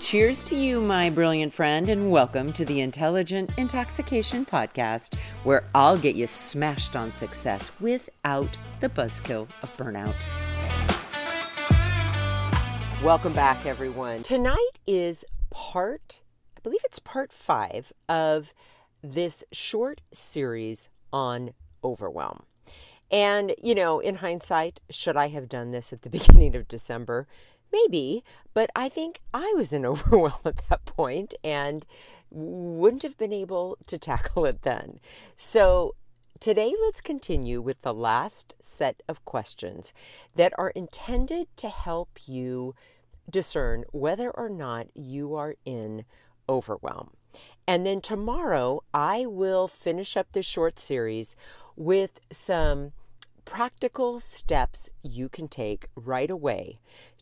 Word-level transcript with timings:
Cheers 0.00 0.44
to 0.44 0.56
you, 0.56 0.80
my 0.80 1.10
brilliant 1.10 1.52
friend, 1.52 1.90
and 1.90 2.12
welcome 2.12 2.52
to 2.52 2.64
the 2.64 2.82
Intentional 2.82 3.48
Intoxication 3.56 4.46
Podcast, 4.46 5.16
where 5.42 5.64
I'll 5.74 5.98
get 5.98 6.14
you 6.14 6.28
smashed 6.28 6.94
on 6.94 7.10
success 7.10 7.72
without 7.80 8.56
the 8.78 8.88
buzzkill 8.88 9.48
of 9.60 9.76
burnout. 9.76 10.14
Welcome 13.02 13.32
back, 13.32 13.66
everyone. 13.66 14.22
Tonight 14.22 14.78
is 14.86 15.24
part, 15.50 16.22
I 16.56 16.60
believe 16.60 16.80
it's 16.84 17.00
part 17.00 17.32
five 17.32 17.92
of 18.08 18.54
this 19.02 19.42
short 19.50 20.00
series 20.12 20.90
on 21.12 21.54
overwhelm. 21.82 22.44
And, 23.10 23.52
you 23.60 23.74
know, 23.74 23.98
in 23.98 24.16
hindsight, 24.16 24.80
should 24.90 25.16
I 25.16 25.28
have 25.28 25.48
done 25.48 25.72
this 25.72 25.92
at 25.92 26.02
the 26.02 26.10
beginning 26.18 26.54
of 26.54 26.68
December? 26.68 27.26
Maybe, 27.72 28.24
but 28.54 28.70
I 28.74 28.88
think 28.88 29.20
I 29.32 29.52
was 29.56 29.72
in 29.72 29.84
overwhelm 29.86 30.40
at 30.44 30.62
that 30.68 30.84
point 30.84 31.34
and 31.44 31.84
wouldn't 32.30 33.02
have 33.02 33.16
been 33.16 33.32
able 33.32 33.78
to 33.86 33.98
tackle 33.98 34.44
it 34.44 34.62
then. 34.62 35.00
So 35.36 35.94
today, 36.40 36.74
let's 36.82 37.00
continue 37.00 37.60
with 37.60 37.82
the 37.82 37.94
last 37.94 38.54
set 38.60 39.02
of 39.08 39.24
questions 39.24 39.92
that 40.34 40.52
are 40.58 40.70
intended 40.70 41.48
to 41.56 41.68
help 41.68 42.10
you 42.26 42.74
discern 43.30 43.84
whether 43.92 44.30
or 44.30 44.48
not 44.48 44.88
you 44.94 45.34
are 45.34 45.56
in 45.64 46.04
overwhelm. 46.48 47.10
And 47.66 47.84
then 47.84 48.00
tomorrow, 48.00 48.82
I 48.94 49.26
will 49.26 49.68
finish 49.68 50.16
up 50.16 50.32
this 50.32 50.46
short 50.46 50.78
series 50.78 51.36
with 51.76 52.20
some 52.30 52.92
practical 53.44 54.20
steps 54.20 54.90
you 55.02 55.28
can 55.28 55.48
take 55.48 55.86
right 55.94 56.30
away 56.30 56.78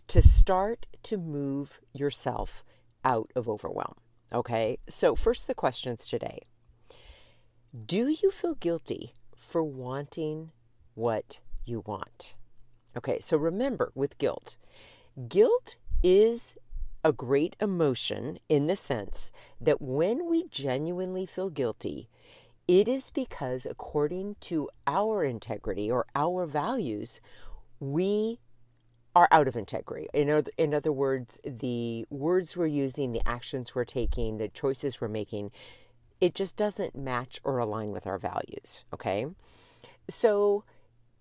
to 0.09 0.23
start 0.23 0.87
to 1.05 1.17
move 1.17 1.81
yourself 1.93 2.65
out 3.05 3.31
of 3.35 3.49
overwhelm. 3.49 3.95
Okay, 4.33 4.79
so 4.89 5.15
first 5.15 5.47
the 5.47 5.55
questions 5.55 6.07
today 6.07 6.41
Do 7.85 8.09
you 8.09 8.31
feel 8.31 8.55
guilty 8.55 9.15
for 9.35 9.63
wanting 9.63 10.53
what 10.95 11.41
you 11.65 11.83
want? 11.87 12.35
Okay, 12.97 13.19
so 13.21 13.37
remember 13.37 13.93
with 13.95 14.19
guilt, 14.19 14.57
guilt 15.29 15.77
is 16.03 16.57
a 17.05 17.13
great 17.13 17.55
emotion 17.61 18.39
in 18.49 18.67
the 18.67 18.75
sense 18.75 19.31
that 19.61 19.81
when 19.81 20.29
we 20.29 20.49
genuinely 20.49 21.25
feel 21.25 21.51
guilty, 21.51 22.09
it 22.67 22.89
is 22.89 23.11
because, 23.11 23.65
according 23.65 24.35
to 24.41 24.69
our 24.89 25.23
integrity 25.23 25.89
or 25.89 26.07
our 26.17 26.47
values, 26.47 27.21
we 27.79 28.41
are 29.17 29.29
out 29.31 29.49
of 29.49 29.57
integrity. 29.57 30.07
In 30.13 30.29
other, 30.29 30.51
in 30.59 30.75
other 30.75 30.93
words, 30.93 31.41
the 31.43 32.05
words 32.11 32.55
we're 32.55 32.67
using, 32.67 33.13
the 33.13 33.27
actions 33.27 33.75
we're 33.75 33.87
taking, 33.87 34.37
the 34.37 34.47
choices 34.47 35.01
we're 35.01 35.09
making, 35.09 35.51
it 36.21 36.35
just 36.35 36.55
doesn't 36.55 36.95
match 36.95 37.41
or 37.43 37.59
align 37.59 37.93
with 37.93 38.07
our 38.07 38.19
values. 38.19 38.85
Okay. 38.93 39.25
So 40.11 40.65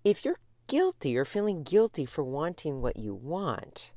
if 0.04 0.26
you're 0.26 0.38
guilty 0.66 1.16
or 1.16 1.24
feeling 1.24 1.62
guilty 1.62 2.04
for 2.04 2.22
wanting 2.22 2.82
what 2.82 2.98
you 2.98 3.14
want, 3.14 3.94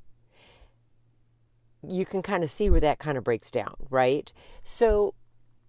you 1.85 2.05
can 2.05 2.21
kind 2.21 2.41
of 2.41 2.49
see 2.49 2.69
where 2.69 2.79
that 2.79 2.99
kind 2.99 3.17
of 3.17 3.25
breaks 3.25 3.51
down, 3.51 3.75
right? 3.89 4.31
So 4.63 5.13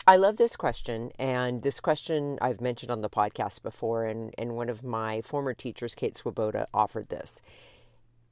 I 0.07 0.15
love 0.15 0.37
this 0.37 0.55
question, 0.55 1.11
and 1.19 1.63
this 1.63 1.81
question 1.81 2.39
I've 2.41 2.61
mentioned 2.61 2.93
on 2.93 3.01
the 3.01 3.11
podcast 3.11 3.63
before, 3.63 4.05
and, 4.05 4.33
and 4.39 4.55
one 4.55 4.69
of 4.69 4.85
my 4.85 5.21
former 5.21 5.53
teachers, 5.53 5.97
Kate 5.97 6.17
Swoboda, 6.17 6.69
offered 6.73 7.09
this. 7.09 7.43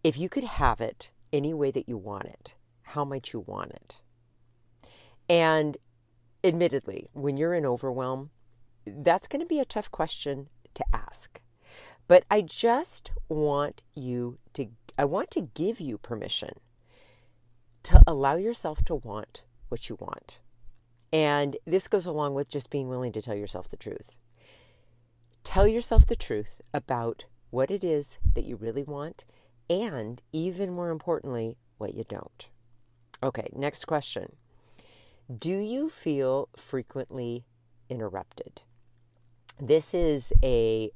If 0.04 0.18
you 0.18 0.28
could 0.28 0.44
have 0.44 0.80
it 0.80 1.12
any 1.32 1.52
way 1.52 1.70
that 1.70 1.88
you 1.88 1.96
want 1.96 2.26
it, 2.26 2.56
how 2.82 3.04
might 3.04 3.32
you 3.32 3.40
want 3.40 3.72
it? 3.72 4.00
And 5.28 5.76
admittedly, 6.42 7.08
when 7.12 7.36
you're 7.36 7.54
in 7.54 7.66
overwhelm, 7.66 8.30
that's 8.86 9.28
going 9.28 9.40
to 9.40 9.46
be 9.46 9.60
a 9.60 9.64
tough 9.64 9.90
question 9.90 10.48
to 10.74 10.84
ask. 10.92 11.40
But 12.06 12.24
I 12.30 12.40
just 12.40 13.10
want 13.28 13.82
you 13.94 14.38
to, 14.54 14.68
I 14.96 15.04
want 15.04 15.30
to 15.32 15.50
give 15.54 15.80
you 15.80 15.98
permission 15.98 16.52
to 17.82 18.02
allow 18.06 18.36
yourself 18.36 18.84
to 18.86 18.94
want 18.94 19.44
what 19.68 19.88
you 19.88 19.96
want. 20.00 20.40
And 21.12 21.56
this 21.66 21.88
goes 21.88 22.06
along 22.06 22.34
with 22.34 22.48
just 22.48 22.70
being 22.70 22.88
willing 22.88 23.12
to 23.12 23.22
tell 23.22 23.34
yourself 23.34 23.68
the 23.68 23.76
truth. 23.76 24.18
Tell 25.44 25.66
yourself 25.66 26.06
the 26.06 26.16
truth 26.16 26.60
about 26.72 27.24
what 27.50 27.70
it 27.70 27.82
is 27.82 28.18
that 28.34 28.44
you 28.44 28.56
really 28.56 28.84
want 28.84 29.24
and 29.70 30.22
even 30.32 30.72
more 30.72 30.90
importantly, 30.90 31.56
what 31.78 31.94
you 31.94 32.04
don't. 32.08 32.48
Okay, 33.22 33.48
next 33.54 33.86
question. 33.86 34.36
Do 35.36 35.58
you 35.58 35.88
feel 35.88 36.48
frequently 36.56 37.44
interrupted? 37.88 38.62
This 39.60 39.92
is 39.92 40.32
a 40.42 40.90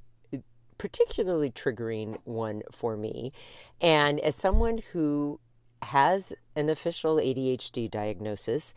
particularly 0.78 1.50
triggering 1.50 2.19
one 2.25 2.62
for 2.72 2.97
me. 2.97 3.32
And 3.81 4.19
as 4.21 4.34
someone 4.34 4.81
who 4.93 5.38
has 5.82 6.32
an 6.56 6.69
official 6.69 7.16
ADHD 7.16 7.91
diagnosis, 7.91 8.75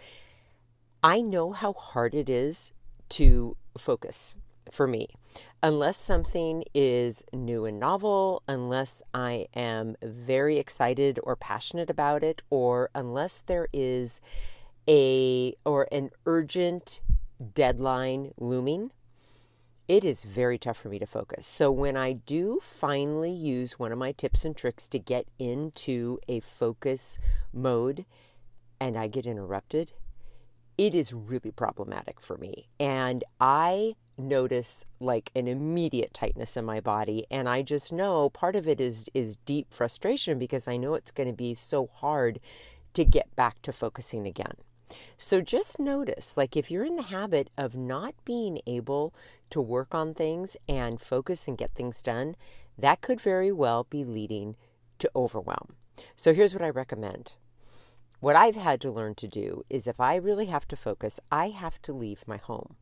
I 1.04 1.22
know 1.22 1.52
how 1.52 1.74
hard 1.74 2.14
it 2.14 2.30
is 2.30 2.74
to 3.10 3.58
focus 3.78 4.36
for 4.72 4.88
me. 4.88 5.08
Unless 5.64 5.98
something 5.98 6.64
is 6.74 7.24
new 7.34 7.66
and 7.66 7.80
novel, 7.80 8.44
unless 8.48 9.02
I 9.14 9.48
am 9.56 9.96
very 10.04 10.58
excited 10.58 11.20
or 11.24 11.36
passionate 11.36 11.90
about 11.90 12.24
it, 12.24 12.42
or 12.50 12.90
unless 12.94 13.42
there 13.42 13.68
is 13.74 14.22
a 14.88 15.54
or 15.66 15.88
an 15.92 16.12
urgent 16.26 17.02
deadline 17.54 18.32
looming, 18.38 18.92
it 19.88 20.04
is 20.04 20.24
very 20.24 20.58
tough 20.58 20.78
for 20.78 20.90
me 20.90 21.00
to 21.00 21.06
focus. 21.06 21.46
So 21.46 21.72
when 21.72 21.98
I 21.98 22.14
do 22.14 22.60
finally 22.62 23.32
use 23.32 23.80
one 23.80 23.92
of 23.92 23.98
my 23.98 24.12
tips 24.12 24.46
and 24.46 24.56
tricks 24.56 24.88
to 24.90 25.00
get 25.00 25.28
into 25.38 26.20
a 26.28 26.40
focus 26.40 27.20
mode 27.54 28.06
and 28.80 28.98
I 28.98 29.08
get 29.08 29.26
interrupted, 29.26 29.94
it 30.78 30.94
is 30.94 31.14
really 31.14 31.52
problematic 31.52 32.20
for 32.20 32.38
me. 32.38 32.70
And 32.80 33.24
I 33.40 33.96
notice 34.18 34.86
like 35.00 35.32
an 35.36 35.48
immediate 35.48 36.14
tightness 36.14 36.56
in 36.56 36.66
my 36.66 36.80
body 36.80 37.26
and 37.30 37.50
I 37.50 37.62
just 37.62 37.92
know 37.92 38.30
part 38.30 38.56
of 38.56 38.68
it 38.68 38.80
is 38.80 39.06
is 39.14 39.38
deep 39.46 39.74
frustration 39.74 40.40
because 40.40 40.68
I 40.68 40.78
know 40.78 40.94
it's 40.94 41.12
going 41.12 41.28
to 41.28 41.36
be 41.36 41.54
so 41.54 41.88
hard 41.88 42.40
to 42.94 43.04
get 43.04 43.36
back 43.36 43.62
to 43.64 43.74
focusing 43.74 44.26
again. 44.26 44.54
So 45.18 45.42
just 45.42 45.80
notice 45.80 46.38
like 46.38 46.56
if 46.56 46.72
you're 46.72 46.86
in 46.86 46.96
the 46.96 47.04
habit 47.04 47.50
of 47.58 47.76
not 47.76 48.16
being 48.24 48.60
able 48.66 49.14
to 49.50 49.62
work 49.62 49.94
on 49.94 50.14
things 50.14 50.56
and 50.68 51.02
focus 51.02 51.48
and 51.48 51.58
get 51.58 51.74
things 51.74 52.02
done, 52.02 52.36
that 52.78 53.02
could 53.02 53.20
very 53.20 53.52
well 53.52 53.86
be 53.90 54.04
leading 54.04 54.56
to 55.00 55.10
overwhelm. 55.16 55.76
So 56.16 56.34
here's 56.34 56.54
what 56.54 56.64
I 56.64 56.70
recommend. 56.70 57.34
What 58.20 58.36
I've 58.36 58.56
had 58.56 58.82
to 58.82 58.92
learn 58.92 59.16
to 59.16 59.28
do 59.28 59.64
is 59.70 59.88
if 59.88 60.00
I 60.00 60.16
really 60.16 60.48
have 60.48 60.68
to 60.70 60.76
focus, 60.76 61.20
I 61.32 61.50
have 61.50 61.82
to 61.84 61.94
leave 61.94 62.28
my 62.28 62.38
home. 62.38 62.76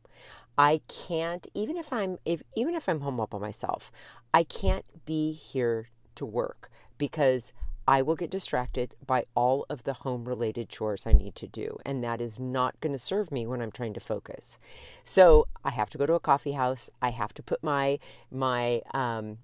I 0.56 0.80
can't 0.88 1.46
even 1.54 1.76
if 1.76 1.92
I'm 1.92 2.18
if 2.24 2.42
even 2.56 2.74
if 2.74 2.88
I'm 2.88 3.00
home 3.00 3.18
all 3.18 3.26
by 3.26 3.38
myself, 3.38 3.90
I 4.32 4.44
can't 4.44 4.84
be 5.04 5.32
here 5.32 5.88
to 6.14 6.24
work 6.24 6.70
because 6.96 7.52
I 7.86 8.00
will 8.00 8.14
get 8.14 8.30
distracted 8.30 8.94
by 9.06 9.24
all 9.34 9.66
of 9.68 9.82
the 9.82 9.92
home 9.92 10.24
related 10.24 10.68
chores 10.70 11.06
I 11.06 11.12
need 11.12 11.34
to 11.36 11.46
do. 11.46 11.76
And 11.84 12.02
that 12.02 12.20
is 12.20 12.40
not 12.40 12.80
going 12.80 12.92
to 12.92 12.98
serve 12.98 13.30
me 13.30 13.46
when 13.46 13.60
I'm 13.60 13.72
trying 13.72 13.92
to 13.94 14.00
focus. 14.00 14.58
So 15.02 15.48
I 15.64 15.70
have 15.70 15.90
to 15.90 15.98
go 15.98 16.06
to 16.06 16.14
a 16.14 16.20
coffee 16.20 16.52
house. 16.52 16.88
I 17.02 17.10
have 17.10 17.34
to 17.34 17.42
put 17.42 17.62
my, 17.62 17.98
my, 18.30 18.80
um, 18.94 19.38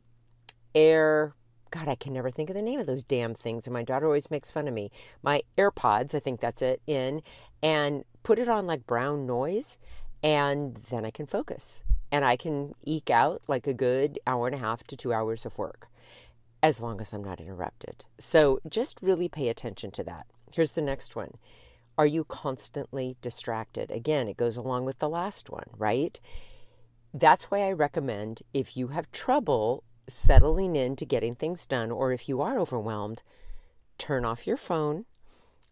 air, 0.75 1.35
God, 1.71 1.89
I 1.89 1.95
can 1.95 2.13
never 2.13 2.31
think 2.31 2.51
of 2.51 2.57
the 2.57 2.63
name 2.63 2.81
of 2.81 2.87
those 2.87 3.05
damn 3.05 3.35
things. 3.35 3.67
And 3.67 3.75
my 3.75 3.83
daughter 3.83 4.07
always 4.07 4.31
makes 4.31 4.51
fun 4.51 4.69
of 4.69 4.75
me. 4.75 4.91
My 5.23 5.43
AirPods, 5.57 6.15
I 6.15 6.19
think 6.19 6.41
that's 6.41 6.63
it, 6.63 6.83
in 6.87 7.23
and 7.63 8.05
put 8.23 8.39
it 8.39 8.49
on 8.49 8.67
like 8.67 8.87
brown 8.87 9.27
noise. 9.27 9.79
And 10.23 10.77
then 10.91 11.05
I 11.05 11.11
can 11.11 11.27
focus 11.27 11.85
and 12.13 12.25
I 12.25 12.37
can 12.37 12.75
eke 12.85 13.11
out 13.11 13.43
like 13.47 13.67
a 13.67 13.73
good 13.73 14.19
hour 14.27 14.47
and 14.47 14.55
a 14.55 14.59
half 14.59 14.85
to 14.85 14.97
two 14.97 15.13
hours 15.13 15.47
of 15.47 15.57
work 15.57 15.89
as 16.63 16.81
long 16.81 17.01
as 17.01 17.13
I'm 17.13 17.25
not 17.25 17.41
interrupted. 17.41 18.05
So 18.19 18.61
just 18.69 19.01
really 19.01 19.29
pay 19.29 19.49
attention 19.49 19.91
to 19.93 20.05
that. 20.05 20.27
Here's 20.53 20.73
the 20.73 20.83
next 20.83 21.17
one. 21.17 21.33
Are 21.97 22.07
you 22.07 22.25
constantly 22.25 23.17
distracted? 23.21 23.91
Again, 23.91 24.29
it 24.29 24.37
goes 24.37 24.57
along 24.57 24.85
with 24.85 24.99
the 24.99 25.09
last 25.09 25.51
one, 25.51 25.67
right? 25.77 26.21
That's 27.13 27.51
why 27.51 27.61
I 27.61 27.73
recommend 27.73 28.43
if 28.53 28.77
you 28.77 28.89
have 28.89 29.11
trouble 29.11 29.85
settling 30.09 30.77
into 30.77 31.05
getting 31.05 31.35
things 31.35 31.67
done, 31.67 31.91
or 31.91 32.13
if 32.13 32.29
you 32.29 32.41
are 32.41 32.59
overwhelmed, 32.59 33.23
turn 33.99 34.25
off 34.25 34.47
your 34.47 34.57
phone, 34.57 35.05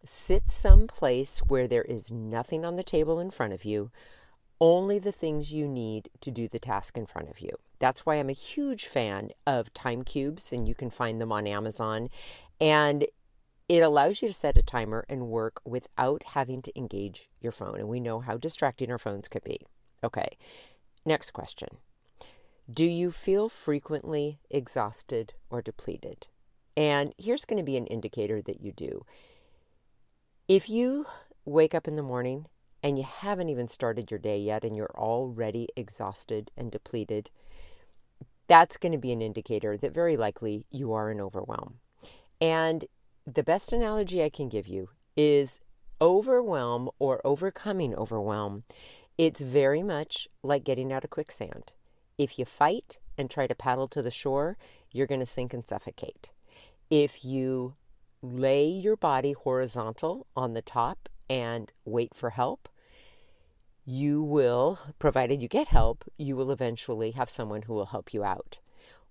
sit 0.03 0.49
someplace 0.49 1.39
where 1.39 1.67
there 1.67 1.83
is 1.83 2.11
nothing 2.11 2.63
on 2.63 2.75
the 2.75 2.83
table 2.83 3.19
in 3.19 3.31
front 3.31 3.53
of 3.53 3.65
you, 3.65 3.91
only 4.61 4.99
the 4.99 5.11
things 5.11 5.53
you 5.53 5.67
need 5.67 6.09
to 6.21 6.31
do 6.31 6.47
the 6.47 6.59
task 6.59 6.97
in 6.97 7.05
front 7.05 7.29
of 7.29 7.39
you. 7.39 7.51
That's 7.79 8.05
why 8.05 8.15
I'm 8.15 8.29
a 8.29 8.33
huge 8.33 8.85
fan 8.85 9.29
of 9.47 9.73
time 9.73 10.03
cubes, 10.03 10.51
and 10.51 10.67
you 10.67 10.75
can 10.75 10.89
find 10.89 11.21
them 11.21 11.31
on 11.31 11.47
Amazon. 11.47 12.09
And 12.59 13.05
it 13.69 13.79
allows 13.79 14.21
you 14.21 14.27
to 14.27 14.33
set 14.33 14.57
a 14.57 14.63
timer 14.63 15.05
and 15.07 15.27
work 15.27 15.61
without 15.63 16.23
having 16.23 16.61
to 16.63 16.77
engage 16.77 17.29
your 17.39 17.51
phone. 17.51 17.79
And 17.79 17.87
we 17.87 17.99
know 17.99 18.19
how 18.19 18.35
distracting 18.35 18.91
our 18.91 18.97
phones 18.97 19.27
could 19.27 19.43
be. 19.43 19.61
Okay, 20.03 20.29
next 21.05 21.31
question 21.31 21.69
Do 22.71 22.85
you 22.85 23.09
feel 23.09 23.49
frequently 23.49 24.41
exhausted 24.51 25.33
or 25.49 25.59
depleted? 25.59 26.27
And 26.77 27.15
here's 27.17 27.45
going 27.45 27.57
to 27.57 27.63
be 27.63 27.77
an 27.77 27.87
indicator 27.87 28.43
that 28.43 28.61
you 28.61 28.71
do. 28.71 29.05
If 30.47 30.69
you 30.69 31.07
wake 31.45 31.73
up 31.73 31.87
in 31.87 31.95
the 31.95 32.03
morning 32.03 32.45
and 32.83 32.99
you 32.99 33.05
haven't 33.05 33.49
even 33.49 33.67
started 33.67 34.11
your 34.11 34.19
day 34.19 34.37
yet 34.37 34.63
and 34.63 34.75
you're 34.75 34.93
already 34.95 35.67
exhausted 35.75 36.51
and 36.55 36.71
depleted, 36.71 37.31
that's 38.47 38.77
going 38.77 38.91
to 38.91 38.99
be 38.99 39.11
an 39.11 39.21
indicator 39.23 39.75
that 39.75 39.93
very 39.93 40.15
likely 40.15 40.63
you 40.69 40.93
are 40.93 41.09
in 41.09 41.19
overwhelm. 41.19 41.79
And 42.39 42.85
the 43.25 43.43
best 43.43 43.73
analogy 43.73 44.23
I 44.23 44.29
can 44.29 44.47
give 44.47 44.67
you 44.67 44.89
is 45.17 45.59
overwhelm 45.99 46.91
or 46.99 47.19
overcoming 47.25 47.95
overwhelm. 47.95 48.63
It's 49.17 49.41
very 49.41 49.81
much 49.81 50.27
like 50.43 50.63
getting 50.63 50.93
out 50.93 51.03
of 51.03 51.09
quicksand. 51.09 51.73
If 52.19 52.37
you 52.37 52.43
fight 52.43 52.99
and 53.17 53.29
try 53.29 53.47
to 53.47 53.55
paddle 53.55 53.87
to 53.87 54.01
the 54.01 54.11
shore, 54.11 54.57
you're 54.91 55.07
going 55.07 55.21
to 55.21 55.25
sink 55.25 55.53
and 55.53 55.65
suffocate. 55.65 56.33
If 56.89 57.23
you 57.23 57.75
lay 58.21 58.67
your 58.67 58.97
body 58.97 59.31
horizontal 59.31 60.27
on 60.35 60.53
the 60.53 60.61
top 60.61 61.07
and 61.29 61.71
wait 61.85 62.13
for 62.13 62.31
help, 62.31 62.67
you 63.85 64.21
will, 64.21 64.79
provided 64.99 65.41
you 65.41 65.47
get 65.47 65.67
help, 65.67 66.03
you 66.17 66.35
will 66.35 66.51
eventually 66.51 67.11
have 67.11 67.29
someone 67.29 67.61
who 67.61 67.73
will 67.73 67.85
help 67.85 68.13
you 68.13 68.25
out. 68.25 68.59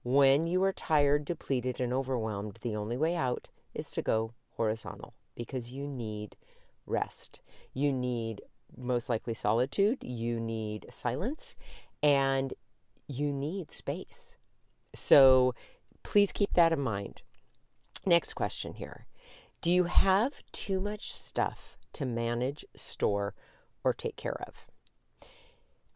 When 0.05 0.47
you 0.47 0.63
are 0.65 0.73
tired, 0.75 1.25
depleted, 1.25 1.81
and 1.81 1.95
overwhelmed, 1.95 2.59
the 2.61 2.77
only 2.77 2.99
way 2.99 3.17
out 3.17 3.49
is 3.75 3.91
to 3.93 4.03
go 4.03 4.35
horizontal 4.59 5.15
because 5.35 5.73
you 5.73 5.87
need 5.87 6.37
rest. 6.85 7.41
You 7.73 7.91
need 7.91 8.43
most 8.77 9.09
likely 9.09 9.33
solitude, 9.33 10.05
you 10.05 10.39
need 10.39 10.85
silence, 10.91 11.57
and 12.03 12.53
you 13.09 13.33
need 13.33 13.73
space. 13.73 14.37
So 14.95 15.55
please 16.03 16.33
keep 16.33 16.53
that 16.55 16.73
in 16.73 16.81
mind. 16.81 17.23
Next 18.07 18.35
question 18.35 18.75
here 18.75 19.07
Do 19.61 19.71
you 19.71 19.85
have 19.85 20.41
too 20.53 20.81
much 20.81 21.13
stuff 21.13 21.77
to 21.95 22.07
manage, 22.07 22.65
store, 22.75 23.35
or 23.85 23.93
take 23.93 24.17
care 24.17 24.41
of. 24.47 24.67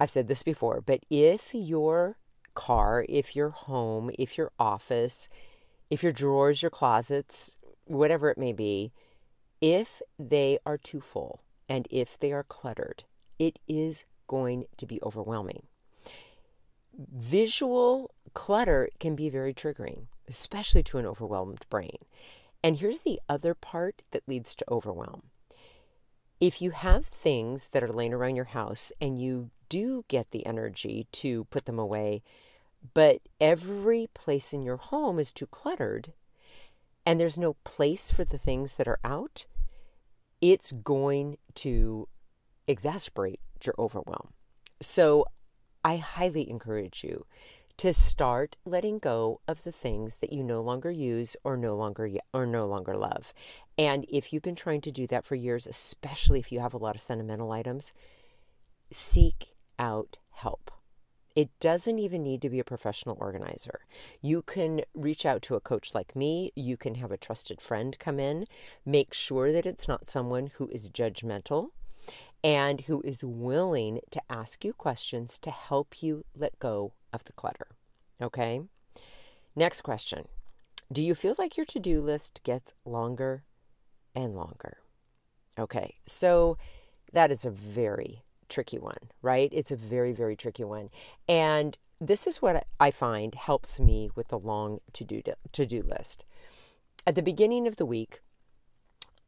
I've 0.00 0.10
said 0.10 0.26
this 0.26 0.42
before, 0.42 0.80
but 0.80 1.00
if 1.10 1.54
your 1.54 2.16
car, 2.54 3.04
if 3.08 3.36
your 3.36 3.50
home, 3.50 4.10
if 4.18 4.36
your 4.36 4.50
office, 4.58 5.28
if 5.90 6.02
your 6.02 6.12
drawers, 6.12 6.62
your 6.62 6.70
closets, 6.70 7.56
whatever 7.84 8.30
it 8.30 8.38
may 8.38 8.52
be, 8.52 8.92
if 9.60 10.02
they 10.18 10.58
are 10.66 10.78
too 10.78 11.00
full 11.00 11.40
and 11.68 11.86
if 11.90 12.18
they 12.18 12.32
are 12.32 12.42
cluttered, 12.42 13.04
it 13.38 13.58
is 13.68 14.04
going 14.26 14.64
to 14.76 14.86
be 14.86 15.00
overwhelming. 15.02 15.62
Visual 16.96 18.10
clutter 18.34 18.88
can 19.00 19.16
be 19.16 19.28
very 19.28 19.54
triggering, 19.54 20.06
especially 20.28 20.82
to 20.84 20.98
an 20.98 21.06
overwhelmed 21.06 21.64
brain. 21.70 21.98
And 22.62 22.76
here's 22.76 23.00
the 23.00 23.20
other 23.28 23.54
part 23.54 24.02
that 24.10 24.28
leads 24.28 24.54
to 24.56 24.64
overwhelm 24.70 25.30
if 26.42 26.60
you 26.60 26.72
have 26.72 27.06
things 27.06 27.68
that 27.68 27.84
are 27.84 27.92
laying 27.92 28.12
around 28.12 28.34
your 28.34 28.46
house 28.46 28.90
and 29.00 29.22
you 29.22 29.48
do 29.68 30.02
get 30.08 30.32
the 30.32 30.44
energy 30.44 31.06
to 31.12 31.44
put 31.44 31.66
them 31.66 31.78
away, 31.78 32.20
but 32.94 33.20
every 33.40 34.08
place 34.12 34.52
in 34.52 34.60
your 34.60 34.76
home 34.76 35.20
is 35.20 35.32
too 35.32 35.46
cluttered 35.46 36.12
and 37.06 37.20
there's 37.20 37.38
no 37.38 37.54
place 37.62 38.10
for 38.10 38.24
the 38.24 38.38
things 38.38 38.74
that 38.74 38.88
are 38.88 38.98
out, 39.04 39.46
it's 40.40 40.72
going 40.72 41.38
to 41.54 42.08
exacerbate 42.66 43.38
your 43.64 43.76
overwhelm. 43.78 44.32
So 44.80 45.26
I 45.84 45.96
highly 45.96 46.48
encourage 46.48 47.02
you 47.02 47.26
to 47.78 47.92
start 47.92 48.56
letting 48.64 48.98
go 48.98 49.40
of 49.48 49.64
the 49.64 49.72
things 49.72 50.18
that 50.18 50.32
you 50.32 50.44
no 50.44 50.60
longer 50.60 50.90
use 50.90 51.36
or 51.42 51.56
no 51.56 51.74
longer 51.74 52.10
or 52.32 52.46
no 52.46 52.66
longer 52.66 52.96
love. 52.96 53.32
And 53.76 54.06
if 54.08 54.32
you've 54.32 54.42
been 54.42 54.54
trying 54.54 54.82
to 54.82 54.92
do 54.92 55.06
that 55.08 55.24
for 55.24 55.34
years, 55.34 55.66
especially 55.66 56.38
if 56.38 56.52
you 56.52 56.60
have 56.60 56.74
a 56.74 56.78
lot 56.78 56.94
of 56.94 57.00
sentimental 57.00 57.50
items, 57.50 57.92
seek 58.90 59.54
out 59.78 60.18
help. 60.30 60.70
It 61.34 61.48
doesn't 61.60 61.98
even 61.98 62.22
need 62.22 62.42
to 62.42 62.50
be 62.50 62.58
a 62.58 62.64
professional 62.64 63.16
organizer. 63.18 63.80
You 64.20 64.42
can 64.42 64.82
reach 64.94 65.24
out 65.24 65.40
to 65.42 65.54
a 65.54 65.60
coach 65.60 65.94
like 65.94 66.14
me. 66.14 66.52
You 66.54 66.76
can 66.76 66.96
have 66.96 67.10
a 67.10 67.16
trusted 67.16 67.60
friend 67.60 67.98
come 67.98 68.20
in. 68.20 68.46
Make 68.84 69.14
sure 69.14 69.50
that 69.50 69.64
it's 69.64 69.88
not 69.88 70.08
someone 70.08 70.48
who 70.58 70.68
is 70.68 70.90
judgmental 70.90 71.70
and 72.44 72.80
who 72.82 73.00
is 73.02 73.24
willing 73.24 74.00
to 74.10 74.20
ask 74.28 74.64
you 74.64 74.72
questions 74.72 75.38
to 75.38 75.50
help 75.50 76.02
you 76.02 76.24
let 76.36 76.58
go 76.58 76.92
of 77.12 77.24
the 77.24 77.32
clutter. 77.32 77.68
Okay? 78.20 78.62
Next 79.54 79.82
question 79.82 80.26
Do 80.90 81.02
you 81.02 81.14
feel 81.14 81.34
like 81.38 81.56
your 81.56 81.66
to 81.66 81.80
do 81.80 82.00
list 82.00 82.40
gets 82.44 82.74
longer 82.84 83.44
and 84.14 84.34
longer? 84.34 84.78
Okay, 85.58 85.96
so 86.06 86.56
that 87.12 87.30
is 87.30 87.44
a 87.44 87.50
very 87.50 88.22
tricky 88.48 88.78
one, 88.78 89.10
right? 89.20 89.50
It's 89.52 89.70
a 89.70 89.76
very, 89.76 90.12
very 90.12 90.36
tricky 90.36 90.64
one. 90.64 90.88
And 91.28 91.76
this 92.00 92.26
is 92.26 92.40
what 92.40 92.66
I 92.80 92.90
find 92.90 93.34
helps 93.34 93.78
me 93.78 94.10
with 94.14 94.28
the 94.28 94.38
long 94.38 94.80
to 94.94 95.04
do 95.04 95.22
to 95.52 95.66
do 95.66 95.82
list. 95.82 96.24
At 97.06 97.14
the 97.14 97.22
beginning 97.22 97.66
of 97.66 97.76
the 97.76 97.86
week, 97.86 98.20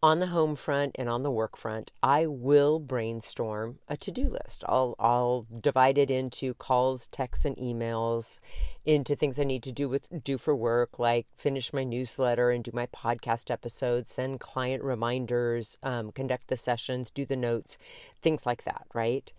on 0.04 0.18
the 0.18 0.26
home 0.26 0.54
front 0.54 0.94
and 0.96 1.08
on 1.08 1.22
the 1.22 1.30
work 1.30 1.56
front, 1.56 1.90
I 2.02 2.26
will 2.26 2.78
brainstorm 2.78 3.78
a 3.88 3.96
to 3.96 4.10
do 4.10 4.24
list. 4.24 4.62
I'll, 4.68 4.94
I'll 4.98 5.46
divide 5.62 5.96
it 5.96 6.10
into 6.10 6.52
calls, 6.52 7.06
texts, 7.08 7.46
and 7.46 7.56
emails, 7.56 8.38
into 8.84 9.16
things 9.16 9.40
I 9.40 9.44
need 9.44 9.62
to 9.62 9.72
do 9.72 9.88
with 9.88 10.22
do 10.22 10.36
for 10.36 10.54
work, 10.54 10.98
like 10.98 11.26
finish 11.38 11.72
my 11.72 11.84
newsletter 11.84 12.50
and 12.50 12.62
do 12.62 12.70
my 12.74 12.84
podcast 12.88 13.50
episodes, 13.50 14.12
send 14.12 14.40
client 14.40 14.84
reminders, 14.84 15.78
um, 15.82 16.12
conduct 16.12 16.48
the 16.48 16.58
sessions, 16.58 17.10
do 17.10 17.24
the 17.24 17.34
notes, 17.34 17.78
things 18.20 18.44
like 18.44 18.64
that, 18.64 18.84
right? 18.92 19.32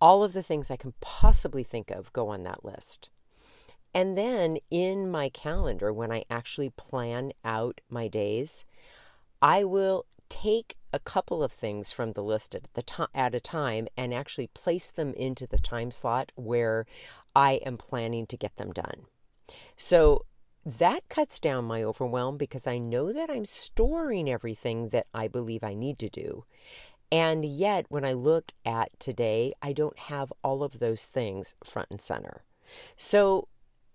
All 0.00 0.24
of 0.24 0.32
the 0.32 0.42
things 0.42 0.70
I 0.70 0.76
can 0.76 0.94
possibly 1.02 1.64
think 1.64 1.90
of 1.90 2.14
go 2.14 2.28
on 2.28 2.44
that 2.44 2.64
list. 2.64 3.10
And 3.92 4.16
then 4.16 4.54
in 4.70 5.10
my 5.10 5.28
calendar, 5.28 5.92
when 5.92 6.10
I 6.10 6.24
actually 6.30 6.70
plan 6.70 7.32
out 7.44 7.82
my 7.90 8.08
days, 8.08 8.64
I 9.42 9.64
will 9.64 10.06
take 10.28 10.76
a 10.92 10.98
couple 10.98 11.42
of 11.42 11.52
things 11.52 11.92
from 11.92 12.12
the 12.12 12.22
list 12.22 12.54
at 12.54 12.72
the 12.74 12.82
to- 12.82 13.08
at 13.14 13.34
a 13.34 13.40
time 13.40 13.88
and 13.96 14.12
actually 14.12 14.48
place 14.48 14.90
them 14.90 15.12
into 15.14 15.46
the 15.46 15.58
time 15.58 15.90
slot 15.90 16.32
where 16.34 16.86
I 17.34 17.54
am 17.66 17.76
planning 17.76 18.26
to 18.26 18.36
get 18.36 18.56
them 18.56 18.72
done. 18.72 19.06
So 19.76 20.24
that 20.64 21.08
cuts 21.08 21.40
down 21.40 21.64
my 21.64 21.82
overwhelm 21.82 22.36
because 22.36 22.66
I 22.66 22.78
know 22.78 23.12
that 23.12 23.30
I'm 23.30 23.44
storing 23.44 24.28
everything 24.28 24.90
that 24.90 25.06
I 25.14 25.28
believe 25.28 25.64
I 25.64 25.74
need 25.74 25.98
to 26.00 26.08
do. 26.08 26.44
And 27.12 27.44
yet, 27.44 27.86
when 27.88 28.04
I 28.04 28.12
look 28.12 28.52
at 28.64 28.98
today, 29.00 29.52
I 29.60 29.72
don't 29.72 29.98
have 29.98 30.32
all 30.44 30.62
of 30.62 30.78
those 30.78 31.06
things 31.06 31.56
front 31.64 31.88
and 31.90 32.00
center. 32.00 32.44
So 32.96 33.48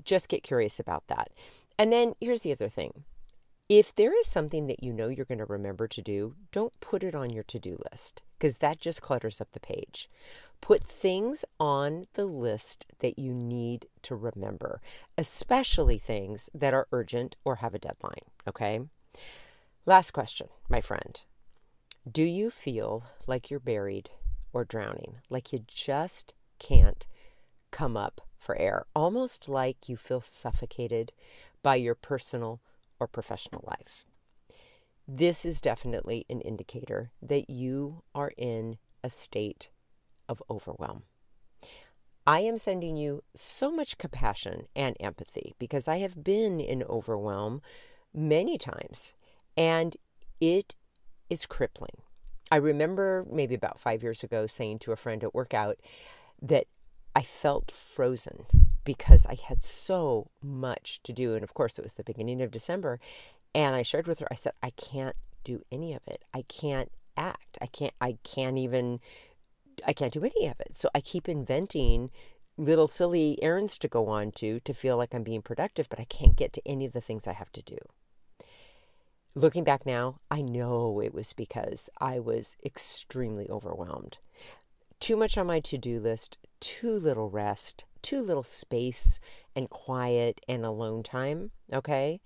just 0.03 0.27
get 0.27 0.43
curious 0.43 0.79
about 0.79 1.07
that. 1.07 1.31
And 1.77 1.93
then 1.93 2.15
here's 2.19 2.41
the 2.41 2.51
other 2.51 2.69
thing 2.69 3.05
If 3.67 3.95
there 3.95 4.15
is 4.15 4.27
something 4.27 4.67
that 4.67 4.83
you 4.83 4.93
know 4.93 5.07
you're 5.07 5.25
going 5.25 5.39
to 5.39 5.45
remember 5.45 5.87
to 5.87 6.01
do, 6.01 6.35
don't 6.51 6.79
put 6.81 7.01
it 7.01 7.15
on 7.15 7.31
your 7.31 7.43
to 7.45 7.57
do 7.57 7.79
list 7.91 8.21
because 8.37 8.59
that 8.59 8.79
just 8.79 9.01
clutters 9.01 9.41
up 9.41 9.53
the 9.53 9.59
page. 9.59 10.07
Put 10.61 10.83
things 10.83 11.43
on 11.59 12.05
the 12.13 12.25
list 12.25 12.85
that 12.99 13.17
you 13.17 13.33
need 13.33 13.87
to 14.03 14.15
remember, 14.15 14.81
especially 15.17 15.97
things 15.97 16.47
that 16.53 16.75
are 16.75 16.87
urgent 16.91 17.37
or 17.43 17.55
have 17.55 17.73
a 17.73 17.79
deadline. 17.79 18.25
Okay? 18.47 18.81
Last 19.87 20.11
question, 20.11 20.49
my 20.69 20.79
friend. 20.79 21.23
Do 22.09 22.21
you 22.21 22.51
feel 22.51 23.05
like 23.25 23.49
you're 23.49 23.59
buried 23.59 24.11
or 24.53 24.63
drowning? 24.63 25.15
Like 25.27 25.51
you 25.51 25.63
just 25.67 26.35
can't 26.59 27.07
come 27.71 27.97
up 27.97 28.21
for 28.37 28.55
air? 28.57 28.85
Almost 28.95 29.49
like 29.49 29.89
you 29.89 29.97
feel 29.97 30.21
suffocated 30.21 31.11
by 31.63 31.75
your 31.75 31.95
personal 31.95 32.59
or 32.99 33.07
professional 33.07 33.63
life. 33.67 34.05
This 35.07 35.45
is 35.45 35.61
definitely 35.61 36.25
an 36.29 36.41
indicator 36.41 37.11
that 37.21 37.49
you 37.49 38.03
are 38.15 38.31
in 38.37 38.77
a 39.03 39.09
state 39.09 39.69
of 40.27 40.41
overwhelm. 40.49 41.03
I 42.27 42.39
am 42.39 42.57
sending 42.57 42.97
you 42.97 43.23
so 43.35 43.71
much 43.71 43.99
compassion 43.99 44.67
and 44.75 44.97
empathy 44.99 45.53
because 45.59 45.87
I 45.87 45.97
have 45.97 46.23
been 46.23 46.59
in 46.59 46.81
overwhelm 46.83 47.61
many 48.13 48.57
times 48.57 49.13
and 49.55 49.95
it 50.41 50.73
is 51.29 51.45
crippling. 51.45 52.01
I 52.51 52.57
remember 52.57 53.25
maybe 53.29 53.53
about 53.53 53.79
five 53.79 54.01
years 54.01 54.23
ago 54.23 54.47
saying 54.47 54.79
to 54.79 54.91
a 54.91 54.95
friend 54.95 55.23
at 55.23 55.35
workout 55.35 55.77
that 56.41 56.65
I 57.15 57.21
felt 57.21 57.71
frozen 57.71 58.45
because 58.85 59.25
I 59.25 59.35
had 59.35 59.61
so 59.63 60.29
much 60.41 61.01
to 61.03 61.11
do. 61.11 61.35
And 61.35 61.43
of 61.43 61.53
course, 61.53 61.77
it 61.77 61.83
was 61.83 61.95
the 61.95 62.03
beginning 62.03 62.41
of 62.41 62.51
December. 62.51 62.99
And 63.53 63.75
I 63.75 63.81
shared 63.81 64.07
with 64.07 64.19
her, 64.19 64.27
I 64.31 64.35
said, 64.35 64.53
I 64.63 64.69
can't 64.69 65.15
do 65.43 65.61
any 65.71 65.93
of 65.93 66.01
it. 66.07 66.23
I 66.33 66.43
can't 66.43 66.91
act. 67.17 67.57
I 67.61 67.65
can't, 67.67 67.93
I 67.99 68.17
can't 68.23 68.57
even, 68.57 68.99
I 69.85 69.93
can't 69.93 70.13
do 70.13 70.23
any 70.23 70.47
of 70.47 70.59
it. 70.59 70.75
So 70.75 70.89
I 70.95 71.01
keep 71.01 71.27
inventing 71.27 72.11
little 72.57 72.87
silly 72.87 73.37
errands 73.41 73.77
to 73.77 73.87
go 73.87 74.07
on 74.07 74.31
to 74.31 74.59
to 74.61 74.73
feel 74.73 74.97
like 74.97 75.13
I'm 75.13 75.23
being 75.23 75.41
productive, 75.41 75.89
but 75.89 75.99
I 75.99 76.05
can't 76.05 76.37
get 76.37 76.53
to 76.53 76.61
any 76.65 76.85
of 76.85 76.93
the 76.93 77.01
things 77.01 77.27
I 77.27 77.33
have 77.33 77.51
to 77.53 77.61
do. 77.61 77.77
Looking 79.33 79.65
back 79.65 79.85
now, 79.85 80.21
I 80.31 80.41
know 80.41 81.01
it 81.01 81.13
was 81.13 81.33
because 81.33 81.89
I 81.99 82.19
was 82.19 82.55
extremely 82.63 83.49
overwhelmed. 83.49 84.19
Too 85.01 85.17
much 85.17 85.37
on 85.37 85.47
my 85.47 85.59
to 85.61 85.77
do 85.77 85.99
list, 85.99 86.37
too 86.61 86.97
little 86.97 87.29
rest, 87.29 87.83
too 88.05 88.21
little 88.21 88.43
space 88.43 89.19
and 89.55 89.67
quiet 89.67 90.39
and 90.47 90.63
alone 90.63 91.01
time. 91.01 91.49
Okay. 91.73 92.21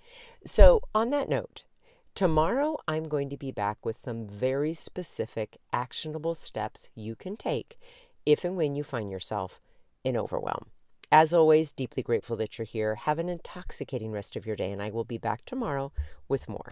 So, 0.45 0.81
on 0.93 1.09
that 1.11 1.29
note, 1.29 1.65
tomorrow 2.13 2.77
I'm 2.85 3.05
going 3.05 3.29
to 3.29 3.37
be 3.37 3.51
back 3.51 3.85
with 3.85 3.95
some 3.95 4.27
very 4.27 4.73
specific, 4.73 5.57
actionable 5.71 6.35
steps 6.35 6.89
you 6.95 7.15
can 7.15 7.37
take 7.37 7.79
if 8.25 8.43
and 8.43 8.57
when 8.57 8.75
you 8.75 8.83
find 8.83 9.09
yourself 9.09 9.61
in 10.03 10.17
overwhelm. 10.17 10.65
As 11.13 11.33
always, 11.33 11.71
deeply 11.71 12.03
grateful 12.03 12.35
that 12.35 12.57
you're 12.57 12.65
here. 12.65 12.95
Have 12.95 13.17
an 13.17 13.29
intoxicating 13.29 14.11
rest 14.11 14.35
of 14.35 14.45
your 14.45 14.57
day, 14.57 14.73
and 14.73 14.81
I 14.81 14.89
will 14.89 15.05
be 15.05 15.17
back 15.17 15.45
tomorrow 15.45 15.93
with 16.27 16.49
more. 16.49 16.71